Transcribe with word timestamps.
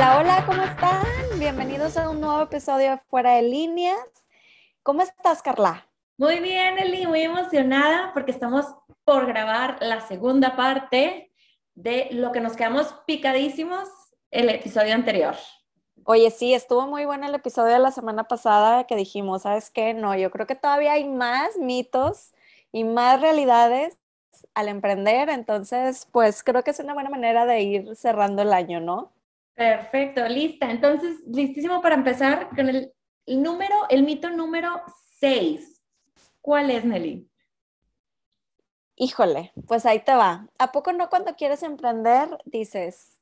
Hola, 0.00 0.18
hola, 0.18 0.46
¿cómo 0.46 0.62
están? 0.62 1.04
Bienvenidos 1.38 1.98
a 1.98 2.08
un 2.08 2.22
nuevo 2.22 2.40
episodio 2.40 2.92
de 2.92 2.96
Fuera 2.96 3.32
de 3.32 3.42
Líneas. 3.42 4.00
¿Cómo 4.82 5.02
estás, 5.02 5.42
Carla? 5.42 5.86
Muy 6.16 6.40
bien, 6.40 6.78
Eli, 6.78 7.06
muy 7.06 7.20
emocionada 7.20 8.10
porque 8.14 8.30
estamos 8.30 8.64
por 9.04 9.26
grabar 9.26 9.76
la 9.82 10.00
segunda 10.00 10.56
parte 10.56 11.30
de 11.74 12.08
lo 12.12 12.32
que 12.32 12.40
nos 12.40 12.56
quedamos 12.56 12.94
picadísimos 13.06 13.90
el 14.30 14.48
episodio 14.48 14.94
anterior. 14.94 15.34
Oye, 16.04 16.30
sí, 16.30 16.54
estuvo 16.54 16.86
muy 16.86 17.04
bueno 17.04 17.26
el 17.26 17.34
episodio 17.34 17.74
de 17.74 17.80
la 17.80 17.90
semana 17.90 18.24
pasada 18.24 18.84
que 18.84 18.96
dijimos, 18.96 19.42
¿sabes 19.42 19.68
qué? 19.68 19.92
No, 19.92 20.16
yo 20.16 20.30
creo 20.30 20.46
que 20.46 20.54
todavía 20.54 20.92
hay 20.92 21.06
más 21.06 21.58
mitos 21.58 22.32
y 22.72 22.84
más 22.84 23.20
realidades 23.20 23.98
al 24.54 24.68
emprender, 24.68 25.28
entonces, 25.28 26.08
pues 26.10 26.42
creo 26.42 26.64
que 26.64 26.70
es 26.70 26.80
una 26.80 26.94
buena 26.94 27.10
manera 27.10 27.44
de 27.44 27.60
ir 27.60 27.96
cerrando 27.96 28.40
el 28.40 28.54
año, 28.54 28.80
¿no? 28.80 29.12
Perfecto, 29.60 30.26
lista. 30.26 30.70
Entonces, 30.70 31.18
listísimo 31.26 31.82
para 31.82 31.94
empezar 31.94 32.48
con 32.56 32.70
el, 32.70 32.94
número, 33.26 33.74
el 33.90 34.04
mito 34.04 34.30
número 34.30 34.70
6. 35.18 35.82
¿Cuál 36.40 36.70
es, 36.70 36.82
Nelly? 36.86 37.28
Híjole, 38.96 39.52
pues 39.68 39.84
ahí 39.84 40.00
te 40.00 40.14
va. 40.14 40.48
¿A 40.58 40.72
poco 40.72 40.94
no 40.94 41.10
cuando 41.10 41.36
quieres 41.36 41.62
emprender 41.62 42.38
dices, 42.46 43.20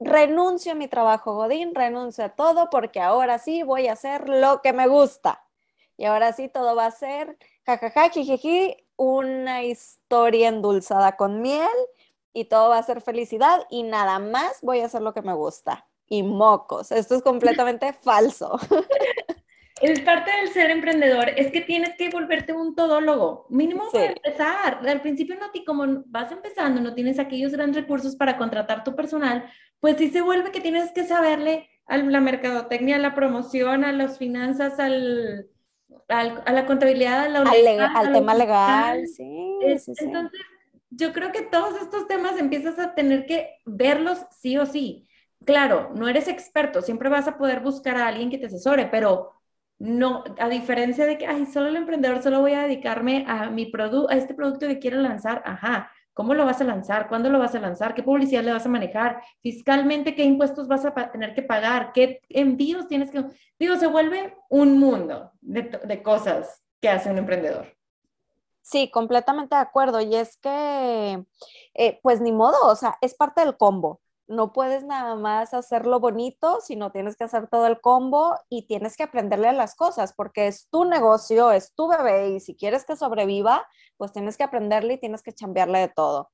renuncio 0.00 0.72
a 0.72 0.74
mi 0.74 0.88
trabajo 0.88 1.36
Godín, 1.36 1.72
renuncio 1.72 2.24
a 2.24 2.30
todo 2.30 2.68
porque 2.68 2.98
ahora 2.98 3.38
sí 3.38 3.62
voy 3.62 3.86
a 3.86 3.92
hacer 3.92 4.28
lo 4.28 4.60
que 4.60 4.72
me 4.72 4.88
gusta? 4.88 5.46
Y 5.96 6.06
ahora 6.06 6.32
sí 6.32 6.48
todo 6.48 6.74
va 6.74 6.86
a 6.86 6.90
ser, 6.90 7.38
jajaja, 7.64 8.10
jijiji, 8.10 8.76
una 8.96 9.62
historia 9.62 10.48
endulzada 10.48 11.16
con 11.16 11.42
miel 11.42 11.68
y 12.38 12.44
todo 12.44 12.68
va 12.68 12.78
a 12.78 12.82
ser 12.82 13.00
felicidad 13.00 13.66
y 13.68 13.82
nada 13.82 14.20
más 14.20 14.60
voy 14.62 14.80
a 14.80 14.86
hacer 14.86 15.02
lo 15.02 15.12
que 15.12 15.22
me 15.22 15.34
gusta. 15.34 15.86
Y 16.06 16.22
mocos, 16.22 16.92
esto 16.92 17.16
es 17.16 17.22
completamente 17.22 17.92
falso. 18.02 18.58
Es 19.80 20.00
parte 20.00 20.30
del 20.30 20.48
ser 20.48 20.70
emprendedor, 20.70 21.28
es 21.30 21.52
que 21.52 21.60
tienes 21.60 21.96
que 21.96 22.10
volverte 22.10 22.52
un 22.52 22.74
todólogo, 22.74 23.46
mínimo 23.48 23.90
para 23.92 24.06
empezar. 24.06 24.80
Al 24.86 25.00
principio 25.00 25.36
no 25.36 25.50
ti, 25.50 25.64
como 25.64 26.04
vas 26.06 26.32
empezando, 26.32 26.80
no 26.80 26.94
tienes 26.94 27.18
aquellos 27.18 27.52
grandes 27.52 27.82
recursos 27.82 28.16
para 28.16 28.36
contratar 28.36 28.82
tu 28.82 28.94
personal, 28.94 29.48
pues 29.80 29.96
sí 29.96 30.10
se 30.10 30.20
vuelve 30.20 30.50
que 30.50 30.60
tienes 30.60 30.90
que 30.92 31.04
saberle 31.04 31.68
a 31.86 31.96
la 31.96 32.20
mercadotecnia, 32.20 32.96
a 32.96 33.00
la 33.00 33.14
promoción, 33.14 33.84
a 33.84 33.92
las 33.92 34.18
finanzas, 34.18 34.78
al, 34.80 35.48
a 36.08 36.52
la 36.52 36.66
contabilidad, 36.66 37.24
a 37.24 37.28
la 37.28 37.40
al, 37.40 38.12
tema 38.12 38.34
legal, 38.34 39.06
sí, 39.06 39.58
sí, 39.78 39.92
Entonces, 39.98 40.40
yo 40.90 41.12
creo 41.12 41.32
que 41.32 41.42
todos 41.42 41.80
estos 41.80 42.06
temas 42.06 42.38
empiezas 42.38 42.78
a 42.78 42.94
tener 42.94 43.26
que 43.26 43.56
verlos 43.64 44.18
sí 44.30 44.56
o 44.58 44.66
sí. 44.66 45.08
Claro, 45.44 45.92
no 45.94 46.08
eres 46.08 46.28
experto, 46.28 46.82
siempre 46.82 47.08
vas 47.08 47.28
a 47.28 47.38
poder 47.38 47.60
buscar 47.60 47.96
a 47.96 48.08
alguien 48.08 48.30
que 48.30 48.38
te 48.38 48.46
asesore, 48.46 48.86
pero 48.86 49.32
no, 49.78 50.24
a 50.38 50.48
diferencia 50.48 51.06
de 51.06 51.16
que, 51.16 51.26
ay, 51.26 51.46
solo 51.46 51.68
el 51.68 51.76
emprendedor, 51.76 52.22
solo 52.22 52.40
voy 52.40 52.52
a 52.52 52.62
dedicarme 52.62 53.24
a 53.28 53.48
mi 53.48 53.66
producto, 53.66 54.10
a 54.10 54.16
este 54.16 54.34
producto 54.34 54.66
que 54.66 54.80
quiero 54.80 55.00
lanzar, 55.00 55.42
ajá, 55.46 55.92
¿cómo 56.12 56.34
lo 56.34 56.44
vas 56.44 56.60
a 56.60 56.64
lanzar? 56.64 57.08
¿Cuándo 57.08 57.30
lo 57.30 57.38
vas 57.38 57.54
a 57.54 57.60
lanzar? 57.60 57.94
¿Qué 57.94 58.02
publicidad 58.02 58.42
le 58.42 58.52
vas 58.52 58.66
a 58.66 58.68
manejar? 58.68 59.22
Fiscalmente, 59.40 60.16
¿qué 60.16 60.24
impuestos 60.24 60.66
vas 60.66 60.84
a 60.84 60.92
tener 61.12 61.32
que 61.32 61.42
pagar? 61.42 61.92
¿Qué 61.92 62.20
envíos 62.28 62.88
tienes 62.88 63.10
que...? 63.12 63.24
Digo, 63.58 63.76
se 63.76 63.86
vuelve 63.86 64.36
un 64.50 64.78
mundo 64.80 65.30
de, 65.40 65.62
de 65.84 66.02
cosas 66.02 66.64
que 66.80 66.88
hace 66.88 67.10
un 67.10 67.18
emprendedor. 67.18 67.77
Sí, 68.70 68.90
completamente 68.90 69.54
de 69.54 69.62
acuerdo. 69.62 70.00
Y 70.02 70.14
es 70.14 70.36
que, 70.38 71.24
eh, 71.74 72.00
pues 72.02 72.20
ni 72.20 72.32
modo, 72.32 72.56
o 72.66 72.76
sea, 72.76 72.98
es 73.00 73.14
parte 73.14 73.40
del 73.42 73.56
combo. 73.56 74.00
No 74.26 74.52
puedes 74.52 74.84
nada 74.84 75.14
más 75.16 75.54
hacerlo 75.54 76.00
bonito, 76.00 76.60
sino 76.60 76.92
tienes 76.92 77.16
que 77.16 77.24
hacer 77.24 77.48
todo 77.48 77.66
el 77.66 77.80
combo 77.80 78.36
y 78.50 78.66
tienes 78.66 78.96
que 78.96 79.04
aprenderle 79.04 79.48
a 79.48 79.52
las 79.54 79.74
cosas, 79.74 80.12
porque 80.12 80.48
es 80.48 80.68
tu 80.68 80.84
negocio, 80.84 81.50
es 81.50 81.74
tu 81.74 81.88
bebé 81.88 82.30
y 82.30 82.40
si 82.40 82.54
quieres 82.56 82.84
que 82.84 82.96
sobreviva, 82.96 83.66
pues 83.96 84.12
tienes 84.12 84.36
que 84.36 84.44
aprenderle 84.44 84.94
y 84.94 85.00
tienes 85.00 85.22
que 85.22 85.32
chambearle 85.32 85.78
de 85.80 85.88
todo. 85.88 86.30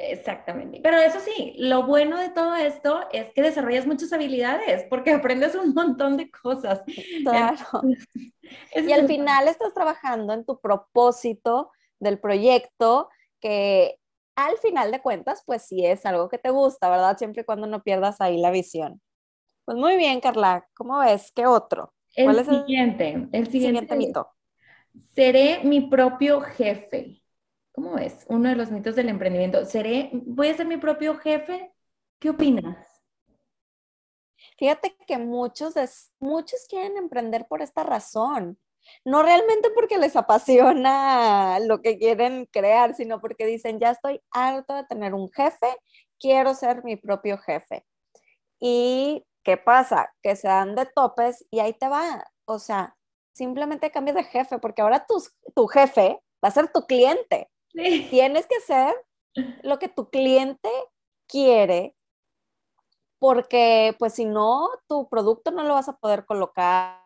Exactamente. 0.00 0.80
Pero 0.82 0.98
eso 0.98 1.18
sí, 1.20 1.54
lo 1.58 1.84
bueno 1.84 2.18
de 2.18 2.28
todo 2.30 2.54
esto 2.54 3.00
es 3.12 3.32
que 3.32 3.42
desarrollas 3.42 3.86
muchas 3.86 4.12
habilidades 4.12 4.86
porque 4.88 5.12
aprendes 5.12 5.54
un 5.54 5.74
montón 5.74 6.16
de 6.16 6.30
cosas. 6.30 6.82
Claro. 7.22 7.82
y 8.76 8.92
al 8.92 9.06
final 9.06 9.48
estás 9.48 9.74
trabajando 9.74 10.32
en 10.32 10.44
tu 10.44 10.60
propósito 10.60 11.72
del 11.98 12.20
proyecto 12.20 13.08
que 13.40 13.98
al 14.36 14.56
final 14.58 14.92
de 14.92 15.02
cuentas, 15.02 15.42
pues 15.44 15.62
sí 15.62 15.84
es 15.84 16.06
algo 16.06 16.28
que 16.28 16.38
te 16.38 16.50
gusta, 16.50 16.88
¿verdad? 16.88 17.18
Siempre 17.18 17.42
y 17.42 17.44
cuando 17.44 17.66
no 17.66 17.82
pierdas 17.82 18.20
ahí 18.20 18.38
la 18.38 18.52
visión. 18.52 19.00
Pues 19.64 19.76
muy 19.76 19.96
bien, 19.96 20.20
Carla. 20.20 20.68
¿Cómo 20.74 21.00
ves? 21.00 21.32
¿Qué 21.34 21.44
otro? 21.46 21.92
¿Cuál 22.14 22.38
es 22.38 22.48
el 22.48 22.60
siguiente? 22.60 23.28
El 23.32 23.50
siguiente 23.50 23.96
mito. 23.96 24.28
Seré 25.12 25.60
mi 25.64 25.80
propio 25.82 26.40
jefe. 26.40 27.20
¿Cómo 27.80 27.96
es? 27.96 28.26
Uno 28.28 28.48
de 28.48 28.56
los 28.56 28.72
mitos 28.72 28.96
del 28.96 29.08
emprendimiento. 29.08 29.64
¿Seré, 29.64 30.10
voy 30.12 30.48
a 30.48 30.56
ser 30.56 30.66
mi 30.66 30.78
propio 30.78 31.16
jefe? 31.16 31.72
¿Qué 32.18 32.30
opinas? 32.30 32.76
Fíjate 34.58 34.96
que 35.06 35.16
muchos, 35.16 35.74
muchos 36.18 36.66
quieren 36.68 36.96
emprender 36.96 37.46
por 37.46 37.62
esta 37.62 37.84
razón. 37.84 38.58
No 39.04 39.22
realmente 39.22 39.70
porque 39.76 39.96
les 39.96 40.16
apasiona 40.16 41.60
lo 41.68 41.80
que 41.80 41.98
quieren 41.98 42.46
crear, 42.46 42.96
sino 42.96 43.20
porque 43.20 43.46
dicen, 43.46 43.78
ya 43.78 43.92
estoy 43.92 44.20
harto 44.32 44.74
de 44.74 44.82
tener 44.82 45.14
un 45.14 45.30
jefe, 45.30 45.68
quiero 46.18 46.54
ser 46.54 46.82
mi 46.82 46.96
propio 46.96 47.38
jefe. 47.38 47.86
¿Y 48.58 49.24
qué 49.44 49.56
pasa? 49.56 50.12
Que 50.20 50.34
se 50.34 50.48
dan 50.48 50.74
de 50.74 50.84
topes 50.86 51.46
y 51.48 51.60
ahí 51.60 51.74
te 51.74 51.86
va. 51.86 52.24
O 52.44 52.58
sea, 52.58 52.96
simplemente 53.34 53.92
cambias 53.92 54.16
de 54.16 54.24
jefe, 54.24 54.58
porque 54.58 54.82
ahora 54.82 55.06
tu, 55.06 55.22
tu 55.54 55.68
jefe 55.68 56.20
va 56.44 56.48
a 56.48 56.50
ser 56.50 56.72
tu 56.72 56.84
cliente. 56.84 57.48
Tienes 57.72 58.46
que 58.46 58.56
hacer 58.56 58.94
lo 59.62 59.78
que 59.78 59.88
tu 59.88 60.10
cliente 60.10 60.68
quiere, 61.26 61.94
porque 63.18 63.94
pues 63.98 64.14
si 64.14 64.24
no, 64.24 64.68
tu 64.86 65.08
producto 65.08 65.50
no 65.50 65.64
lo 65.64 65.74
vas 65.74 65.88
a 65.88 65.96
poder 65.96 66.24
colocar 66.24 67.04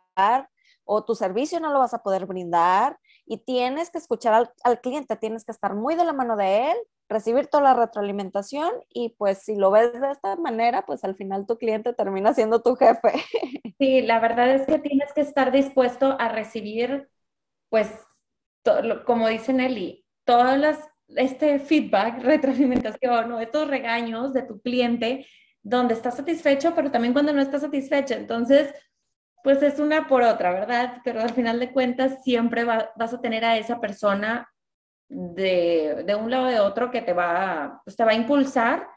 o 0.84 1.04
tu 1.04 1.14
servicio 1.14 1.60
no 1.60 1.72
lo 1.72 1.78
vas 1.78 1.94
a 1.94 2.02
poder 2.02 2.26
brindar 2.26 2.98
y 3.24 3.38
tienes 3.38 3.90
que 3.90 3.98
escuchar 3.98 4.34
al, 4.34 4.50
al, 4.64 4.80
cliente, 4.80 5.16
tienes 5.16 5.44
que 5.44 5.52
estar 5.52 5.74
muy 5.74 5.94
de 5.94 6.04
la 6.04 6.12
mano 6.12 6.36
de 6.36 6.70
él, 6.72 6.76
recibir 7.08 7.46
toda 7.46 7.62
la 7.62 7.74
retroalimentación 7.74 8.72
y 8.88 9.10
pues 9.10 9.38
si 9.38 9.56
lo 9.56 9.70
ves 9.70 9.92
de 10.00 10.10
esta 10.10 10.36
manera, 10.36 10.84
pues 10.86 11.04
al 11.04 11.14
final 11.14 11.46
tu 11.46 11.56
cliente 11.56 11.92
termina 11.92 12.34
siendo 12.34 12.62
tu 12.62 12.76
jefe. 12.76 13.12
Sí, 13.78 14.00
la 14.02 14.20
verdad 14.20 14.54
es 14.54 14.64
que 14.64 14.78
tienes 14.78 15.12
que 15.12 15.22
estar 15.22 15.50
dispuesto 15.50 16.14
a 16.20 16.28
recibir, 16.28 17.08
pues, 17.68 17.90
como 19.06 19.26
dice 19.26 19.52
Nelly, 19.52 20.01
todas 20.24 20.58
las, 20.58 20.78
este 21.08 21.58
feedback, 21.58 22.18
retroalimentación 22.22 23.32
o 23.32 23.40
estos 23.40 23.68
regaños 23.68 24.32
de 24.32 24.42
tu 24.42 24.60
cliente 24.60 25.26
donde 25.62 25.94
estás 25.94 26.16
satisfecho, 26.16 26.74
pero 26.74 26.90
también 26.90 27.12
cuando 27.12 27.32
no 27.32 27.40
estás 27.40 27.62
satisfecho. 27.62 28.14
Entonces, 28.14 28.74
pues 29.44 29.62
es 29.62 29.78
una 29.78 30.06
por 30.08 30.22
otra, 30.22 30.52
¿verdad? 30.52 30.98
Pero 31.04 31.20
al 31.20 31.30
final 31.30 31.58
de 31.60 31.72
cuentas 31.72 32.22
siempre 32.22 32.64
vas 32.64 33.12
a 33.12 33.20
tener 33.20 33.44
a 33.44 33.58
esa 33.58 33.80
persona 33.80 34.48
de, 35.08 36.04
de, 36.06 36.14
un 36.14 36.30
lado 36.30 36.46
o 36.46 36.50
de 36.50 36.60
otro 36.60 36.90
que 36.90 37.02
te 37.02 37.12
va, 37.12 37.80
pues 37.84 37.96
te 37.96 38.04
va 38.04 38.12
a 38.12 38.14
impulsar 38.14 38.88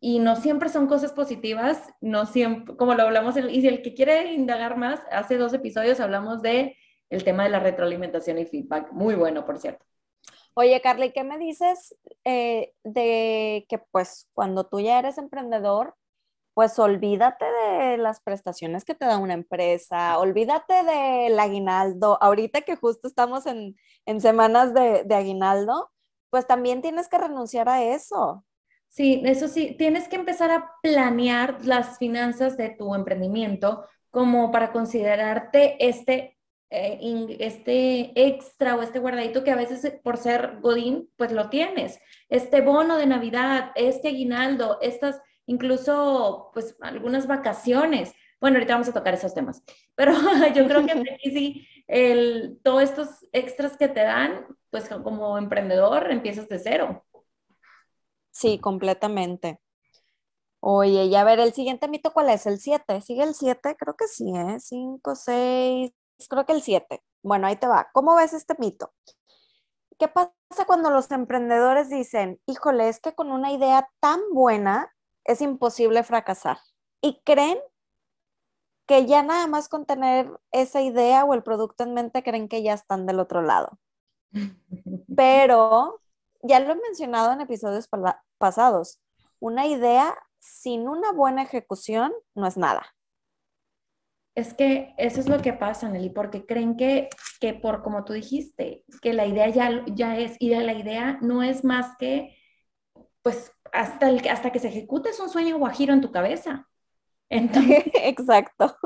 y 0.00 0.18
no 0.18 0.36
siempre 0.36 0.68
son 0.68 0.86
cosas 0.86 1.12
positivas, 1.12 1.92
no 2.00 2.26
siempre, 2.26 2.76
como 2.76 2.94
lo 2.94 3.02
hablamos, 3.02 3.36
y 3.36 3.60
si 3.60 3.68
el 3.68 3.82
que 3.82 3.94
quiere 3.94 4.32
indagar 4.32 4.76
más, 4.76 5.00
hace 5.10 5.36
dos 5.36 5.52
episodios 5.52 6.00
hablamos 6.00 6.40
de 6.42 6.76
el 7.10 7.24
tema 7.24 7.44
de 7.44 7.50
la 7.50 7.60
retroalimentación 7.60 8.38
y 8.38 8.46
feedback, 8.46 8.92
muy 8.92 9.14
bueno, 9.14 9.44
por 9.44 9.58
cierto. 9.58 9.84
Oye, 10.60 10.80
Carly, 10.80 11.12
¿qué 11.12 11.22
me 11.22 11.38
dices 11.38 11.96
eh, 12.24 12.72
de 12.82 13.64
que 13.68 13.78
pues 13.92 14.28
cuando 14.32 14.66
tú 14.66 14.80
ya 14.80 14.98
eres 14.98 15.16
emprendedor, 15.16 15.94
pues 16.52 16.80
olvídate 16.80 17.44
de 17.44 17.96
las 17.96 18.20
prestaciones 18.20 18.84
que 18.84 18.96
te 18.96 19.04
da 19.04 19.18
una 19.18 19.34
empresa, 19.34 20.18
olvídate 20.18 20.74
del 20.82 21.38
aguinaldo. 21.38 22.20
Ahorita 22.20 22.62
que 22.62 22.74
justo 22.74 23.06
estamos 23.06 23.44
en, 23.46 23.76
semanas 24.20 24.74
de, 24.74 25.04
de, 25.04 25.14
aguinaldo, 25.14 25.92
pues 26.28 26.44
también 26.48 26.82
tienes 26.82 27.08
que 27.08 27.18
renunciar 27.18 27.68
a 27.68 27.84
eso. 27.84 28.44
Sí, 28.88 29.22
eso 29.26 29.46
sí, 29.46 29.76
tienes 29.78 30.08
que 30.08 30.16
empezar 30.16 30.50
a 30.50 30.72
planear 30.82 31.64
las 31.64 31.98
finanzas 31.98 32.56
de 32.56 32.70
tu 32.70 32.96
emprendimiento 32.96 33.84
como 34.10 34.50
para 34.50 34.72
considerarte 34.72 35.76
este 35.88 36.37
eh, 36.70 37.36
este 37.40 38.12
extra 38.14 38.76
o 38.76 38.82
este 38.82 38.98
guardadito 38.98 39.42
que 39.42 39.50
a 39.50 39.56
veces 39.56 39.84
eh, 39.84 40.00
por 40.02 40.18
ser 40.18 40.58
Godín, 40.60 41.10
pues 41.16 41.32
lo 41.32 41.48
tienes. 41.48 41.98
Este 42.28 42.60
bono 42.60 42.96
de 42.96 43.06
Navidad, 43.06 43.72
este 43.74 44.08
aguinaldo, 44.08 44.78
estas, 44.82 45.20
incluso 45.46 46.50
pues 46.52 46.76
algunas 46.80 47.26
vacaciones. 47.26 48.12
Bueno, 48.40 48.56
ahorita 48.56 48.74
vamos 48.74 48.88
a 48.88 48.92
tocar 48.92 49.14
esos 49.14 49.34
temas, 49.34 49.62
pero 49.94 50.12
yo 50.54 50.66
creo 50.66 50.84
que 50.84 50.92
aquí 51.14 51.30
sí, 51.30 51.68
el, 51.86 52.60
todos 52.62 52.82
estos 52.82 53.08
extras 53.32 53.76
que 53.76 53.88
te 53.88 54.00
dan, 54.00 54.46
pues 54.70 54.88
como 54.88 55.38
emprendedor 55.38 56.10
empiezas 56.10 56.48
de 56.48 56.58
cero. 56.58 57.04
Sí, 58.30 58.58
completamente. 58.58 59.58
Oye, 60.60 61.08
ya 61.08 61.22
a 61.22 61.24
ver, 61.24 61.40
el 61.40 61.52
siguiente 61.52 61.88
mito, 61.88 62.12
¿cuál 62.12 62.30
es? 62.30 62.46
¿El 62.46 62.58
7? 62.58 63.00
¿Sigue 63.00 63.22
el 63.22 63.34
7? 63.34 63.76
Creo 63.78 63.96
que 63.96 64.06
sí, 64.08 64.32
¿eh? 64.36 64.58
5, 64.58 65.14
6, 65.14 65.92
creo 66.26 66.44
que 66.46 66.52
el 66.52 66.62
7. 66.62 67.02
Bueno, 67.22 67.46
ahí 67.46 67.56
te 67.56 67.68
va. 67.68 67.88
¿Cómo 67.92 68.16
ves 68.16 68.32
este 68.32 68.54
mito? 68.58 68.92
¿Qué 69.98 70.08
pasa 70.08 70.30
cuando 70.66 70.90
los 70.90 71.10
emprendedores 71.10 71.90
dicen, 71.90 72.40
híjole, 72.46 72.88
es 72.88 73.00
que 73.00 73.14
con 73.14 73.30
una 73.30 73.52
idea 73.52 73.88
tan 74.00 74.20
buena 74.32 74.94
es 75.24 75.40
imposible 75.40 76.02
fracasar? 76.02 76.58
Y 77.00 77.20
creen 77.24 77.58
que 78.86 79.06
ya 79.06 79.22
nada 79.22 79.46
más 79.46 79.68
con 79.68 79.84
tener 79.84 80.30
esa 80.50 80.80
idea 80.80 81.24
o 81.24 81.34
el 81.34 81.42
producto 81.42 81.84
en 81.84 81.94
mente 81.94 82.22
creen 82.22 82.48
que 82.48 82.62
ya 82.62 82.72
están 82.72 83.06
del 83.06 83.20
otro 83.20 83.42
lado. 83.42 83.78
Pero 85.16 86.00
ya 86.42 86.60
lo 86.60 86.72
he 86.72 86.76
mencionado 86.76 87.32
en 87.32 87.40
episodios 87.40 87.88
pasados, 88.38 89.00
una 89.40 89.66
idea 89.66 90.16
sin 90.38 90.88
una 90.88 91.12
buena 91.12 91.42
ejecución 91.42 92.12
no 92.34 92.46
es 92.46 92.56
nada. 92.56 92.94
Es 94.34 94.54
que 94.54 94.94
eso 94.98 95.20
es 95.20 95.28
lo 95.28 95.42
que 95.42 95.52
pasa, 95.52 95.88
Nelly, 95.88 96.10
porque 96.10 96.46
creen 96.46 96.76
que, 96.76 97.08
que 97.40 97.54
por 97.54 97.82
como 97.82 98.04
tú 98.04 98.12
dijiste, 98.12 98.84
que 99.02 99.12
la 99.12 99.26
idea 99.26 99.48
ya, 99.48 99.84
ya 99.86 100.16
es, 100.16 100.36
y 100.38 100.50
la 100.50 100.74
idea 100.74 101.18
no 101.20 101.42
es 101.42 101.64
más 101.64 101.96
que, 101.98 102.36
pues, 103.22 103.52
hasta, 103.72 104.08
el, 104.08 104.26
hasta 104.28 104.52
que 104.52 104.60
se 104.60 104.68
ejecute 104.68 105.10
es 105.10 105.20
un 105.20 105.28
sueño 105.28 105.58
guajiro 105.58 105.92
en 105.92 106.00
tu 106.00 106.12
cabeza. 106.12 106.68
Entonces, 107.28 107.84
Exacto. 107.94 108.76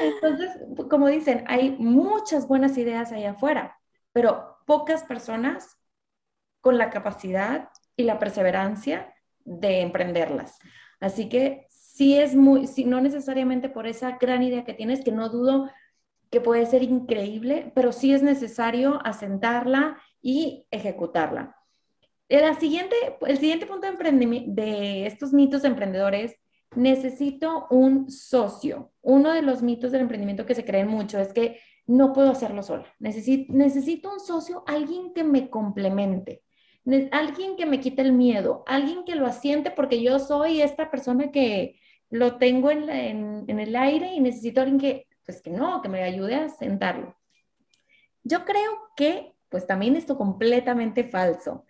Entonces, 0.00 0.50
como 0.88 1.08
dicen, 1.08 1.44
hay 1.46 1.72
muchas 1.78 2.48
buenas 2.48 2.78
ideas 2.78 3.12
allá 3.12 3.32
afuera, 3.32 3.78
pero 4.12 4.58
pocas 4.66 5.04
personas 5.04 5.76
con 6.60 6.78
la 6.78 6.90
capacidad 6.90 7.68
y 7.96 8.04
la 8.04 8.18
perseverancia 8.18 9.14
de 9.44 9.80
emprenderlas. 9.80 10.58
Así 11.00 11.28
que 11.28 11.66
sí 11.98 12.16
es 12.16 12.36
muy, 12.36 12.68
si 12.68 12.84
no 12.84 13.00
necesariamente 13.00 13.68
por 13.68 13.88
esa 13.88 14.18
gran 14.18 14.44
idea 14.44 14.64
que 14.64 14.72
tienes, 14.72 15.02
que 15.02 15.10
no 15.10 15.28
dudo 15.30 15.68
que 16.30 16.40
puede 16.40 16.64
ser 16.66 16.84
increíble, 16.84 17.72
pero 17.74 17.90
sí 17.90 18.12
es 18.12 18.22
necesario 18.22 19.00
asentarla 19.04 20.00
y 20.22 20.66
ejecutarla. 20.70 21.56
La 22.28 22.54
siguiente, 22.54 22.94
el 23.26 23.38
siguiente 23.38 23.66
punto 23.66 23.90
de, 23.90 24.44
de 24.46 25.06
estos 25.06 25.32
mitos 25.32 25.62
de 25.62 25.68
emprendedores, 25.68 26.36
necesito 26.76 27.66
un 27.68 28.08
socio. 28.08 28.92
Uno 29.00 29.32
de 29.32 29.42
los 29.42 29.62
mitos 29.62 29.90
del 29.90 30.02
emprendimiento 30.02 30.46
que 30.46 30.54
se 30.54 30.64
creen 30.64 30.86
mucho 30.86 31.18
es 31.18 31.32
que 31.32 31.58
no 31.86 32.12
puedo 32.12 32.30
hacerlo 32.30 32.62
sola. 32.62 32.86
Necesito, 33.00 33.52
necesito 33.52 34.12
un 34.12 34.20
socio, 34.20 34.62
alguien 34.68 35.12
que 35.14 35.24
me 35.24 35.50
complemente 35.50 36.42
alguien 37.12 37.56
que 37.56 37.66
me 37.66 37.80
quite 37.80 38.02
el 38.02 38.12
miedo, 38.12 38.64
alguien 38.66 39.04
que 39.04 39.14
lo 39.14 39.26
asiente 39.26 39.70
porque 39.70 40.02
yo 40.02 40.18
soy 40.18 40.62
esta 40.62 40.90
persona 40.90 41.30
que, 41.30 41.78
lo 42.10 42.36
tengo 42.36 42.70
en, 42.70 43.44
el 43.48 43.76
aire 43.76 44.12
y 44.14 44.20
necesito 44.20 44.60
alguien 44.60 44.78
que, 44.78 45.06
pues 45.24 45.42
que 45.42 45.50
no, 45.50 45.82
que 45.82 45.88
me 45.88 46.02
ayude 46.02 46.34
a 46.34 46.48
sentarlo. 46.48 47.16
Yo 48.22 48.44
creo 48.44 48.90
que, 48.96 49.34
pues 49.48 49.66
también 49.66 49.96
esto 49.96 50.16
completamente 50.16 51.04
falso. 51.04 51.64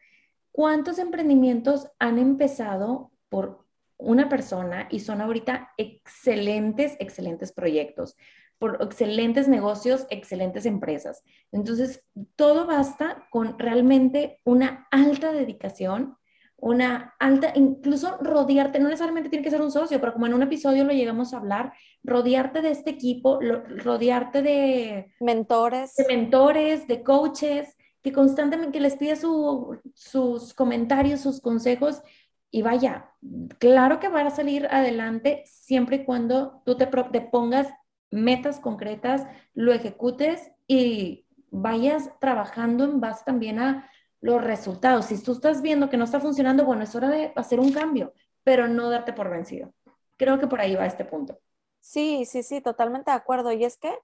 ¿Cuántos 0.53 0.99
emprendimientos 0.99 1.89
han 1.99 2.19
empezado 2.19 3.13
por 3.29 3.65
una 3.97 4.29
persona 4.29 4.89
y 4.91 5.01
son 5.01 5.21
ahorita 5.21 5.73
excelentes, 5.77 6.97
excelentes 7.01 7.53
proyectos, 7.53 8.17
por 8.59 8.83
excelentes 8.83 9.49
negocios, 9.49 10.07
excelentes 10.11 10.67
empresas? 10.67 11.23
Entonces, 11.53 12.05
todo 12.37 12.67
basta 12.67 13.27
con 13.31 13.59
realmente 13.59 14.41
una 14.45 14.89
alta 14.91 15.33
dedicación 15.33 16.18
una 16.61 17.15
alta, 17.21 17.53
incluso 17.55 18.19
rodearte, 18.21 18.81
no 18.81 18.89
necesariamente 18.89 19.31
tiene 19.31 19.45
que 19.45 19.51
ser 19.51 19.63
un 19.63 19.71
socio, 19.71 20.01
pero 20.01 20.13
como 20.13 20.27
en 20.27 20.35
un 20.35 20.43
episodio 20.43 20.85
lo 20.85 20.93
llegamos 20.93 21.33
a 21.33 21.39
hablar, 21.39 21.73
rodearte 22.03 22.63
de 22.63 22.73
este 22.73 22.91
equipo, 22.91 23.39
rodearte 23.41 24.43
de 24.43 25.15
mentores, 25.21 25.95
de 25.95 26.05
mentores, 26.09 26.89
de 26.89 27.03
coaches, 27.05 27.77
que 28.03 28.13
constantemente 28.13 28.81
les 28.81 28.97
pide 28.97 29.17
sus 29.17 30.55
comentarios, 30.55 31.21
sus 31.21 31.41
consejos 31.41 32.03
y 32.51 32.63
vaya, 32.63 33.11
claro 33.59 34.01
que 34.01 34.09
va 34.09 34.23
a 34.23 34.31
salir 34.31 34.67
adelante 34.71 35.45
siempre 35.47 35.97
y 35.97 36.05
cuando 36.05 36.63
tú 36.65 36.77
te, 36.77 36.87
te 36.87 37.21
pongas 37.21 37.69
metas 38.11 38.59
concretas, 38.59 39.27
lo 39.55 39.73
ejecutes 39.73 40.51
y 40.67 41.27
vayas 41.51 42.11
trabajando 42.21 42.85
en 42.85 43.01
base 43.01 43.23
también 43.25 43.59
a 43.59 43.89
los 44.21 44.43
resultados. 44.43 45.07
Si 45.07 45.23
tú 45.23 45.33
estás 45.33 45.63
viendo 45.63 45.89
que 45.89 45.97
no 45.97 46.05
está 46.05 46.21
funcionando, 46.21 46.65
bueno, 46.65 46.83
es 46.83 46.95
hora 46.95 47.09
de 47.09 47.33
hacer 47.37 47.61
un 47.61 47.73
cambio, 47.73 48.13
pero 48.43 48.69
no 48.69 48.91
darte 48.91 49.13
por 49.13 49.31
vencido. 49.31 49.73
Creo 50.17 50.39
que 50.39 50.47
por 50.47 50.61
ahí 50.61 50.75
va 50.75 50.87
este 50.87 51.05
punto. 51.05 51.39
Sí, 51.81 52.25
sí, 52.25 52.43
sí, 52.43 52.61
totalmente 52.61 53.11
de 53.11 53.17
acuerdo. 53.17 53.53
Y 53.53 53.65
es 53.65 53.77
que 53.77 53.97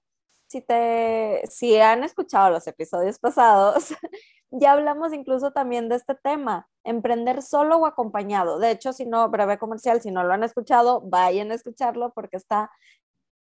si 0.47 0.61
te, 0.61 1.41
si 1.49 1.77
han 1.77 2.03
escuchado 2.03 2.49
los 2.49 2.67
episodios 2.67 3.19
pasados, 3.19 3.89
ya 4.51 4.71
hablamos 4.73 5.13
incluso 5.13 5.51
también 5.51 5.89
de 5.89 5.95
este 5.95 6.15
tema, 6.15 6.67
emprender 6.83 7.41
solo 7.41 7.77
o 7.77 7.85
acompañado. 7.85 8.59
De 8.59 8.71
hecho, 8.71 8.93
si 8.93 9.05
no, 9.05 9.27
breve 9.29 9.57
comercial, 9.57 10.01
si 10.01 10.11
no 10.11 10.23
lo 10.23 10.33
han 10.33 10.43
escuchado, 10.43 11.01
vayan 11.01 11.51
a 11.51 11.55
escucharlo 11.55 12.13
porque 12.13 12.37
está, 12.37 12.71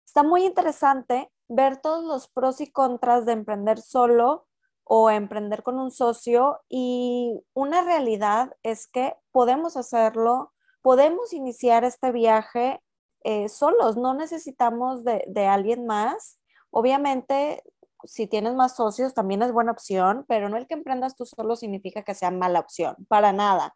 está 0.05 0.23
muy 0.23 0.45
interesante 0.45 1.29
ver 1.47 1.77
todos 1.77 2.03
los 2.05 2.29
pros 2.29 2.61
y 2.61 2.71
contras 2.71 3.25
de 3.25 3.33
emprender 3.33 3.79
solo 3.81 4.47
o 4.83 5.09
emprender 5.09 5.63
con 5.63 5.79
un 5.79 5.91
socio 5.91 6.59
y 6.69 7.41
una 7.53 7.83
realidad 7.83 8.55
es 8.63 8.87
que 8.87 9.15
podemos 9.31 9.77
hacerlo, 9.77 10.53
podemos 10.81 11.33
iniciar 11.33 11.83
este 11.83 12.11
viaje 12.11 12.81
eh, 13.23 13.49
solos, 13.49 13.97
no 13.97 14.13
necesitamos 14.13 15.03
de, 15.03 15.23
de 15.27 15.47
alguien 15.47 15.85
más. 15.85 16.39
Obviamente, 16.71 17.63
si 18.03 18.27
tienes 18.27 18.55
más 18.55 18.75
socios 18.75 19.13
también 19.13 19.41
es 19.41 19.51
buena 19.51 19.71
opción, 19.71 20.25
pero 20.27 20.49
no 20.49 20.57
el 20.57 20.67
que 20.67 20.73
emprendas 20.73 21.15
tú 21.15 21.25
solo 21.25 21.55
significa 21.55 22.03
que 22.03 22.15
sea 22.15 22.31
mala 22.31 22.59
opción, 22.59 22.95
para 23.07 23.31
nada. 23.31 23.75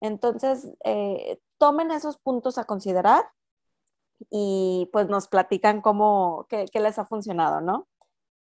Entonces, 0.00 0.68
eh, 0.84 1.38
tomen 1.58 1.90
esos 1.92 2.18
puntos 2.18 2.58
a 2.58 2.64
considerar 2.64 3.24
y 4.30 4.88
pues 4.92 5.08
nos 5.08 5.28
platican 5.28 5.80
cómo, 5.80 6.46
qué, 6.48 6.66
qué 6.72 6.80
les 6.80 6.98
ha 6.98 7.06
funcionado, 7.06 7.60
¿no? 7.60 7.88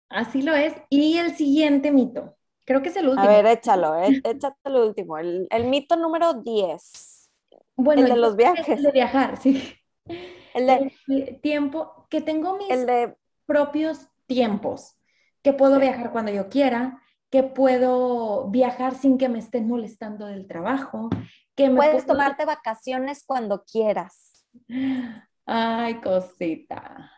Así 0.09 0.43
lo 0.43 0.55
es. 0.55 0.75
Y 0.89 1.19
el 1.19 1.37
siguiente 1.37 1.91
mito, 1.91 2.37
creo 2.65 2.83
que 2.83 2.89
es 2.89 2.97
el 2.97 3.09
último. 3.09 3.29
A 3.29 3.43
ver, 3.43 3.47
échalo, 3.47 3.97
eh, 4.03 4.21
échate 4.25 4.57
el 4.65 4.77
último, 4.77 5.19
el, 5.19 5.49
mito 5.65 5.97
número 5.97 6.35
10. 6.35 7.31
Bueno, 7.77 8.03
el 8.03 8.09
de 8.09 8.17
los 8.17 8.37
viajes. 8.37 8.79
El 8.79 8.83
de 8.83 8.93
viajar, 8.93 9.37
sí. 9.37 9.75
El 10.55 10.67
de 10.67 11.39
tiempo, 11.43 12.07
que 12.09 12.21
tengo 12.21 12.57
mis 12.57 12.87
propios 13.45 14.09
tiempos, 14.27 14.99
que 15.43 15.53
puedo 15.53 15.79
viajar 15.79 16.13
cuando 16.13 16.33
yo 16.33 16.49
quiera, 16.49 17.03
que 17.31 17.43
puedo 17.43 18.49
viajar 18.49 18.95
sin 18.95 19.19
que 19.19 19.29
me 19.29 19.39
estén 19.39 19.69
molestando 19.69 20.27
del 20.27 20.47
trabajo, 20.47 21.11
que 21.55 21.71
puedes 21.71 22.07
tomarte 22.07 22.45
vacaciones 22.45 23.25
cuando 23.27 23.65
quieras. 23.65 24.47
Ay, 25.47 26.01
cosita. 26.01 27.13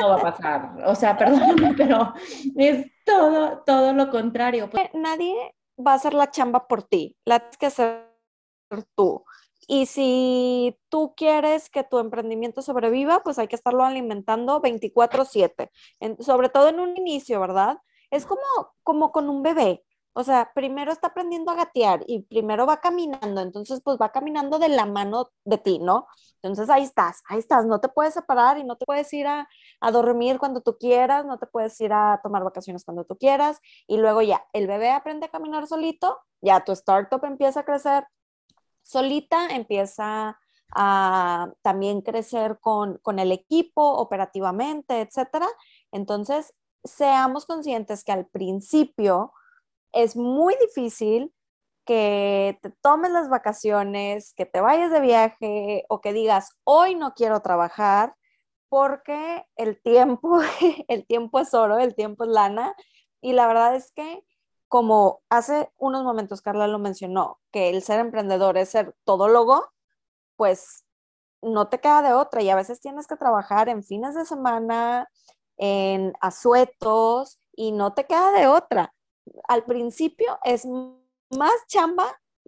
No 0.00 0.08
va 0.08 0.16
a 0.16 0.20
pasar. 0.20 0.76
O 0.86 0.94
sea, 0.94 1.16
perdóname, 1.18 1.74
pero 1.76 2.12
es 2.56 2.86
todo, 3.04 3.62
todo 3.64 3.92
lo 3.92 4.10
contrario. 4.10 4.68
Pues 4.70 4.90
nadie 4.94 5.54
va 5.78 5.92
a 5.92 5.96
hacer 5.96 6.14
la 6.14 6.30
chamba 6.30 6.66
por 6.66 6.82
ti, 6.82 7.16
la 7.24 7.40
tienes 7.40 7.58
que 7.58 7.66
hacer 7.66 8.06
tú. 8.94 9.24
Y 9.68 9.86
si 9.86 10.78
tú 10.88 11.14
quieres 11.16 11.70
que 11.70 11.82
tu 11.82 11.98
emprendimiento 11.98 12.62
sobreviva, 12.62 13.22
pues 13.24 13.38
hay 13.38 13.48
que 13.48 13.56
estarlo 13.56 13.84
alimentando 13.84 14.60
24/7, 14.60 15.70
sobre 16.20 16.48
todo 16.48 16.68
en 16.68 16.80
un 16.80 16.96
inicio, 16.96 17.40
¿verdad? 17.40 17.78
Es 18.10 18.26
como, 18.26 18.42
como 18.84 19.10
con 19.10 19.28
un 19.28 19.42
bebé. 19.42 19.84
O 20.18 20.24
sea, 20.24 20.50
primero 20.54 20.92
está 20.92 21.08
aprendiendo 21.08 21.52
a 21.52 21.56
gatear 21.56 22.02
y 22.06 22.22
primero 22.22 22.64
va 22.64 22.80
caminando, 22.80 23.42
entonces 23.42 23.82
pues 23.84 23.98
va 24.00 24.12
caminando 24.12 24.58
de 24.58 24.70
la 24.70 24.86
mano 24.86 25.28
de 25.44 25.58
ti, 25.58 25.78
¿no? 25.78 26.06
Entonces 26.40 26.70
ahí 26.70 26.84
estás, 26.84 27.22
ahí 27.28 27.38
estás, 27.38 27.66
no 27.66 27.80
te 27.80 27.90
puedes 27.90 28.14
separar 28.14 28.56
y 28.56 28.64
no 28.64 28.76
te 28.76 28.86
puedes 28.86 29.12
ir 29.12 29.26
a, 29.26 29.46
dormir 29.92 30.38
cuando 30.38 30.62
tú 30.62 30.78
quieras, 30.78 31.26
no 31.26 31.38
te 31.38 31.46
puedes 31.46 31.78
ir 31.82 31.92
a 31.92 32.18
tomar 32.22 32.42
vacaciones 32.44 32.82
cuando 32.82 33.04
tú 33.04 33.18
quieras 33.18 33.60
y 33.86 33.98
luego 33.98 34.22
ya, 34.22 34.42
el 34.54 34.66
bebé 34.66 34.90
aprende 34.90 35.26
a 35.26 35.28
caminar 35.28 35.66
solito, 35.66 36.18
ya 36.40 36.64
tu 36.64 36.72
startup 36.72 37.22
empieza 37.26 37.60
a 37.60 37.64
crecer 37.66 38.06
solita, 38.82 39.48
empieza 39.48 40.38
a 40.74 41.52
también 41.60 42.00
crecer 42.00 42.58
con, 42.62 42.96
con 43.02 43.18
el 43.18 43.32
equipo 43.32 43.82
operativamente, 43.82 45.02
etcétera. 45.02 45.46
Entonces, 45.92 46.54
seamos 46.84 47.44
conscientes 47.44 48.02
que 48.02 48.12
al 48.12 48.26
principio, 48.26 49.32
es 49.96 50.16
muy 50.16 50.54
difícil 50.60 51.32
que 51.86 52.58
te 52.62 52.70
tomes 52.82 53.10
las 53.12 53.28
vacaciones, 53.30 54.34
que 54.34 54.46
te 54.46 54.60
vayas 54.60 54.90
de 54.92 55.00
viaje 55.00 55.84
o 55.88 56.00
que 56.00 56.12
digas, 56.12 56.50
hoy 56.64 56.96
no 56.96 57.14
quiero 57.14 57.40
trabajar 57.40 58.14
porque 58.68 59.46
el 59.56 59.80
tiempo, 59.82 60.40
el 60.88 61.06
tiempo 61.06 61.40
es 61.40 61.54
oro, 61.54 61.78
el 61.78 61.94
tiempo 61.94 62.24
es 62.24 62.30
lana. 62.30 62.74
Y 63.20 63.32
la 63.32 63.46
verdad 63.46 63.76
es 63.76 63.92
que, 63.92 64.22
como 64.68 65.22
hace 65.30 65.70
unos 65.78 66.04
momentos 66.04 66.42
Carla 66.42 66.66
lo 66.68 66.78
mencionó, 66.78 67.40
que 67.52 67.70
el 67.70 67.82
ser 67.82 68.00
emprendedor 68.00 68.58
es 68.58 68.70
ser 68.70 68.94
todólogo, 69.04 69.64
pues 70.36 70.84
no 71.42 71.68
te 71.68 71.80
queda 71.80 72.02
de 72.02 72.12
otra 72.14 72.42
y 72.42 72.50
a 72.50 72.56
veces 72.56 72.80
tienes 72.80 73.06
que 73.06 73.16
trabajar 73.16 73.68
en 73.68 73.84
fines 73.84 74.14
de 74.14 74.26
semana, 74.26 75.08
en 75.56 76.12
asuetos 76.20 77.40
y 77.54 77.72
no 77.72 77.94
te 77.94 78.06
queda 78.06 78.32
de 78.32 78.48
otra. 78.48 78.92
Al 79.48 79.64
principio 79.64 80.38
es 80.44 80.66
más 80.66 81.52
chamba 81.68 82.06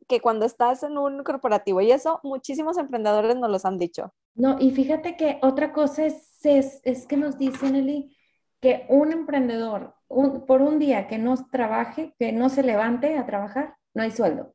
que 0.08 0.20
cuando 0.20 0.47
estás 0.47 0.82
en 0.82 0.97
un 0.97 1.23
corporativo 1.23 1.80
y 1.80 1.92
eso 1.92 2.20
muchísimos 2.23 2.78
emprendedores 2.78 3.37
nos 3.37 3.50
los 3.50 3.64
han 3.64 3.78
dicho. 3.78 4.12
No, 4.35 4.56
y 4.58 4.70
fíjate 4.70 5.16
que 5.16 5.38
otra 5.42 5.73
cosa 5.73 6.06
es, 6.06 6.38
es, 6.44 7.06
que 7.06 7.16
nos 7.16 7.38
dicen, 7.38 7.75
Eli, 7.75 8.16
que 8.61 8.87
un 8.88 9.12
emprendedor 9.12 9.94
por 10.08 10.62
un 10.62 10.78
día 10.78 11.06
que 11.06 11.18
no 11.18 11.35
trabaje, 11.50 12.14
que 12.18 12.32
no 12.32 12.49
se 12.49 12.62
levante 12.62 13.18
a 13.18 13.26
trabajar, 13.26 13.76
no 13.94 14.02
hay 14.02 14.11
sueldo. 14.11 14.54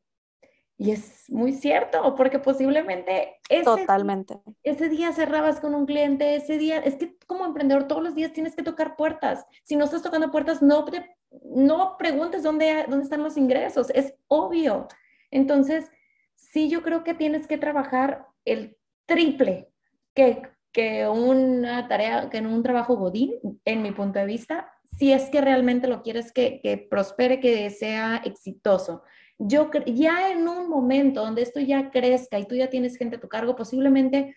Y 0.83 0.91
es 0.91 1.29
muy 1.29 1.53
cierto, 1.53 2.13
porque 2.15 2.39
posiblemente 2.39 3.37
ese, 3.47 3.63
Totalmente. 3.63 4.41
ese 4.63 4.89
día 4.89 5.13
cerrabas 5.13 5.61
con 5.61 5.75
un 5.75 5.85
cliente, 5.85 6.35
ese 6.35 6.57
día, 6.57 6.79
es 6.79 6.95
que 6.95 7.15
como 7.25 7.45
emprendedor 7.45 7.87
todos 7.87 8.03
los 8.03 8.15
días 8.15 8.33
tienes 8.33 8.53
que 8.53 8.63
tocar 8.63 8.97
puertas. 8.97 9.45
Si 9.63 9.77
no 9.77 9.85
estás 9.85 10.01
tocando 10.01 10.29
puertas, 10.29 10.61
no, 10.61 10.85
no 11.45 11.95
preguntes 11.97 12.43
dónde, 12.43 12.83
dónde 12.89 13.05
están 13.05 13.23
los 13.23 13.37
ingresos, 13.37 13.91
es 13.91 14.13
obvio. 14.27 14.89
Entonces, 15.31 15.89
sí, 16.35 16.67
yo 16.67 16.83
creo 16.83 17.05
que 17.05 17.13
tienes 17.13 17.47
que 17.47 17.57
trabajar 17.57 18.25
el 18.43 18.75
triple 19.05 19.69
que, 20.13 20.41
que 20.73 21.07
una 21.07 21.87
tarea, 21.87 22.29
que 22.29 22.39
en 22.39 22.47
un 22.47 22.61
trabajo 22.61 22.97
godín, 22.97 23.35
en 23.63 23.83
mi 23.83 23.91
punto 23.93 24.19
de 24.19 24.25
vista, 24.25 24.69
si 24.97 25.13
es 25.13 25.29
que 25.29 25.39
realmente 25.39 25.87
lo 25.87 26.03
quieres 26.03 26.33
que, 26.33 26.59
que 26.61 26.77
prospere, 26.77 27.39
que 27.39 27.69
sea 27.69 28.21
exitoso 28.25 29.01
yo 29.37 29.69
ya 29.85 30.31
en 30.31 30.47
un 30.47 30.69
momento 30.69 31.21
donde 31.21 31.41
esto 31.41 31.59
ya 31.59 31.91
crezca 31.91 32.39
y 32.39 32.45
tú 32.45 32.55
ya 32.55 32.69
tienes 32.69 32.97
gente 32.97 33.17
a 33.17 33.19
tu 33.19 33.27
cargo, 33.27 33.55
posiblemente 33.55 34.35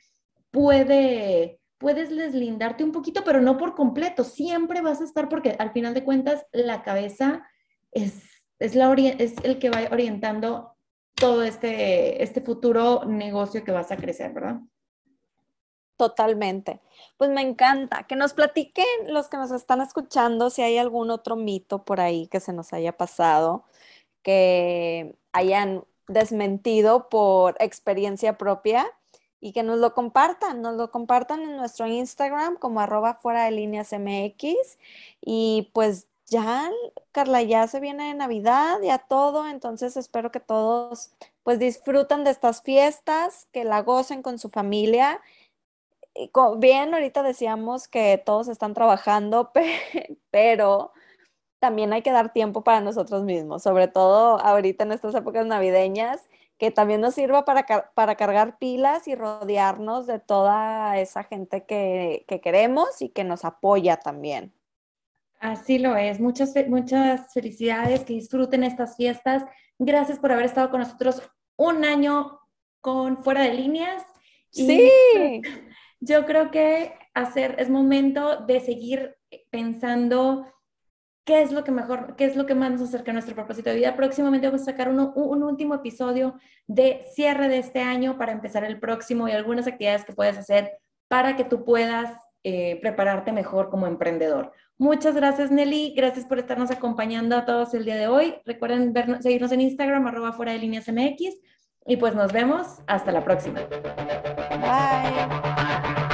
puede, 0.50 1.60
puedes 1.78 2.14
deslindarte 2.14 2.84
un 2.84 2.92
poquito, 2.92 3.22
pero 3.24 3.40
no 3.40 3.56
por 3.58 3.74
completo. 3.74 4.24
Siempre 4.24 4.80
vas 4.80 5.00
a 5.00 5.04
estar 5.04 5.28
porque 5.28 5.56
al 5.58 5.72
final 5.72 5.94
de 5.94 6.04
cuentas 6.04 6.46
la 6.52 6.82
cabeza 6.82 7.46
es, 7.92 8.24
es, 8.58 8.74
la 8.74 8.92
es 8.94 9.34
el 9.42 9.58
que 9.58 9.70
va 9.70 9.82
orientando 9.90 10.76
todo 11.14 11.42
este, 11.42 12.22
este 12.22 12.40
futuro 12.40 13.04
negocio 13.06 13.64
que 13.64 13.72
vas 13.72 13.90
a 13.90 13.96
crecer, 13.96 14.32
¿verdad? 14.32 14.60
Totalmente. 15.96 16.82
Pues 17.16 17.30
me 17.30 17.40
encanta 17.40 18.06
que 18.06 18.16
nos 18.16 18.34
platiquen 18.34 18.84
los 19.08 19.28
que 19.28 19.38
nos 19.38 19.50
están 19.50 19.80
escuchando 19.80 20.50
si 20.50 20.60
hay 20.60 20.76
algún 20.76 21.10
otro 21.10 21.36
mito 21.36 21.84
por 21.84 22.00
ahí 22.00 22.26
que 22.26 22.40
se 22.40 22.52
nos 22.52 22.74
haya 22.74 22.96
pasado 22.96 23.64
que 24.26 25.14
hayan 25.30 25.84
desmentido 26.08 27.08
por 27.08 27.54
experiencia 27.60 28.36
propia 28.36 28.84
y 29.40 29.52
que 29.52 29.62
nos 29.62 29.78
lo 29.78 29.94
compartan, 29.94 30.62
nos 30.62 30.74
lo 30.74 30.90
compartan 30.90 31.42
en 31.42 31.56
nuestro 31.56 31.86
Instagram 31.86 32.56
como 32.56 32.80
arroba 32.80 33.14
fuera 33.14 33.44
de 33.44 33.52
líneas 33.52 33.92
MX 33.92 34.78
y 35.20 35.70
pues 35.72 36.08
ya, 36.26 36.68
Carla, 37.12 37.40
ya 37.42 37.68
se 37.68 37.78
viene 37.78 38.14
Navidad, 38.14 38.80
ya 38.82 38.98
todo, 38.98 39.46
entonces 39.46 39.96
espero 39.96 40.32
que 40.32 40.40
todos 40.40 41.12
pues 41.44 41.60
disfruten 41.60 42.24
de 42.24 42.30
estas 42.32 42.62
fiestas, 42.62 43.46
que 43.52 43.62
la 43.62 43.82
gocen 43.82 44.22
con 44.22 44.40
su 44.40 44.48
familia. 44.48 45.20
Y 46.14 46.32
bien, 46.56 46.92
ahorita 46.94 47.22
decíamos 47.22 47.86
que 47.86 48.20
todos 48.26 48.48
están 48.48 48.74
trabajando, 48.74 49.52
pero 50.32 50.90
también 51.58 51.92
hay 51.92 52.02
que 52.02 52.12
dar 52.12 52.32
tiempo 52.32 52.62
para 52.62 52.80
nosotros 52.80 53.24
mismos, 53.24 53.62
sobre 53.62 53.88
todo 53.88 54.40
ahorita 54.40 54.84
en 54.84 54.92
estas 54.92 55.14
épocas 55.14 55.46
navideñas, 55.46 56.28
que 56.58 56.70
también 56.70 57.00
nos 57.00 57.14
sirva 57.14 57.44
para, 57.44 57.64
para 57.94 58.14
cargar 58.14 58.58
pilas 58.58 59.08
y 59.08 59.14
rodearnos 59.14 60.06
de 60.06 60.18
toda 60.18 60.98
esa 60.98 61.24
gente 61.24 61.64
que, 61.64 62.24
que, 62.26 62.40
queremos 62.40 63.02
y 63.02 63.10
que 63.10 63.24
nos 63.24 63.44
apoya 63.44 63.98
también. 63.98 64.52
Así 65.38 65.78
lo 65.78 65.96
es. 65.96 66.18
Muchas, 66.18 66.54
muchas 66.68 67.32
felicidades, 67.34 68.04
que 68.04 68.14
disfruten 68.14 68.64
estas 68.64 68.96
fiestas. 68.96 69.44
Gracias 69.78 70.18
por 70.18 70.32
haber 70.32 70.46
estado 70.46 70.70
con 70.70 70.80
nosotros 70.80 71.22
un 71.56 71.84
año 71.84 72.40
con 72.80 73.22
Fuera 73.22 73.42
de 73.42 73.52
Líneas. 73.54 74.02
sí. 74.50 74.90
Yo 76.00 76.26
creo 76.26 76.50
que 76.50 76.92
hacer, 77.14 77.56
es 77.58 77.70
momento 77.70 78.44
de 78.44 78.60
seguir 78.60 79.16
pensando 79.50 80.46
qué 81.26 81.42
es 81.42 81.52
lo 81.52 81.64
que 81.64 81.72
mejor, 81.72 82.14
qué 82.16 82.24
es 82.24 82.36
lo 82.36 82.46
que 82.46 82.54
más 82.54 82.70
nos 82.70 82.80
acerca 82.82 83.10
a 83.10 83.14
nuestro 83.14 83.34
propósito 83.34 83.68
de 83.68 83.76
vida. 83.76 83.96
Próximamente 83.96 84.46
vamos 84.46 84.62
a 84.62 84.66
sacar 84.66 84.88
un 84.88 85.42
último 85.42 85.74
episodio 85.74 86.38
de 86.68 87.04
cierre 87.14 87.48
de 87.48 87.58
este 87.58 87.80
año 87.80 88.16
para 88.16 88.32
empezar 88.32 88.64
el 88.64 88.78
próximo 88.78 89.28
y 89.28 89.32
algunas 89.32 89.66
actividades 89.66 90.04
que 90.04 90.12
puedes 90.12 90.38
hacer 90.38 90.78
para 91.08 91.36
que 91.36 91.44
tú 91.44 91.64
puedas 91.64 92.16
eh, 92.44 92.78
prepararte 92.80 93.32
mejor 93.32 93.70
como 93.70 93.88
emprendedor. 93.88 94.52
Muchas 94.78 95.16
gracias 95.16 95.50
Nelly, 95.50 95.94
gracias 95.96 96.26
por 96.26 96.38
estarnos 96.38 96.70
acompañando 96.70 97.36
a 97.36 97.44
todos 97.44 97.74
el 97.74 97.84
día 97.84 97.96
de 97.96 98.06
hoy. 98.06 98.36
Recuerden 98.44 98.92
vernos, 98.92 99.24
seguirnos 99.24 99.50
en 99.50 99.62
Instagram, 99.62 100.06
arroba 100.06 100.32
fuera 100.32 100.52
de 100.52 100.58
líneas 100.58 100.86
MX 100.86 101.38
y 101.86 101.96
pues 101.96 102.14
nos 102.14 102.32
vemos 102.32 102.78
hasta 102.86 103.10
la 103.10 103.24
próxima. 103.24 103.62
Bye. 104.60 106.05